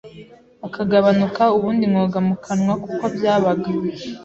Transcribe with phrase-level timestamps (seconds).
[0.67, 3.69] akagabanuka ubundi nkoga mu kanwa kuko byabaga